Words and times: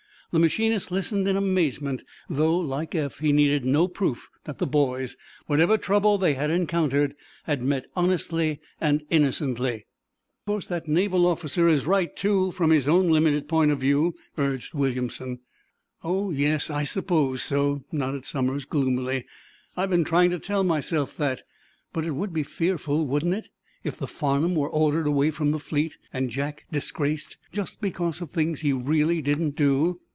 The 0.33 0.39
machinist 0.39 0.91
listened 0.93 1.27
in 1.27 1.35
amazement, 1.35 2.05
though, 2.29 2.57
like 2.57 2.95
Eph, 2.95 3.17
he 3.19 3.33
needed 3.33 3.65
no 3.65 3.89
proof 3.89 4.29
that 4.45 4.59
the 4.59 4.65
boys, 4.65 5.17
whatever 5.47 5.77
trouble 5.77 6.17
they 6.17 6.35
had 6.35 6.49
encountered, 6.49 7.15
had 7.43 7.61
met 7.61 7.87
honestly 7.97 8.61
and 8.79 9.03
innocently. 9.09 9.87
"Of 10.47 10.47
course 10.47 10.67
that 10.67 10.87
naval 10.87 11.25
officer 11.27 11.67
is 11.67 11.85
right, 11.85 12.15
too, 12.15 12.51
from 12.53 12.69
his 12.69 12.87
own 12.87 13.09
limited 13.09 13.49
point 13.49 13.71
of 13.71 13.81
view," 13.81 14.15
urged 14.37 14.73
Williamson. 14.73 15.39
"Oh, 16.01 16.29
yes, 16.31 16.69
I 16.69 16.83
suppose 16.83 17.43
so," 17.43 17.83
nodded 17.91 18.23
Somers, 18.23 18.63
gloomily. 18.63 19.25
"I've 19.75 19.89
been 19.89 20.05
trying 20.05 20.29
to 20.31 20.39
tell 20.39 20.63
myself 20.63 21.17
that. 21.17 21.41
But 21.91 22.05
it 22.05 22.11
would 22.11 22.31
be 22.31 22.43
fearful, 22.43 23.05
wouldn't 23.05 23.33
it, 23.35 23.49
if 23.83 23.97
the 23.97 24.07
'Farnum' 24.07 24.55
were 24.55 24.69
ordered 24.69 25.07
away 25.07 25.29
from 25.31 25.51
the 25.51 25.59
fleet, 25.59 25.97
and 26.13 26.29
Jack 26.29 26.67
disgraced, 26.71 27.35
just 27.51 27.81
because 27.81 28.21
of 28.21 28.31
things 28.31 28.61
he 28.61 28.71
really 28.71 29.21
didn't 29.21 29.57
do." 29.57 29.99